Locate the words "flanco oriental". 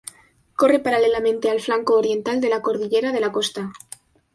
1.61-2.41